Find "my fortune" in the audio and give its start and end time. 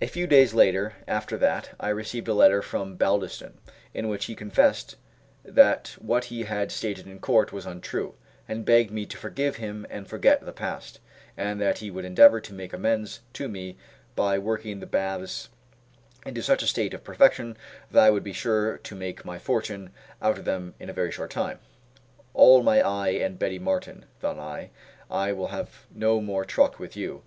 19.24-19.90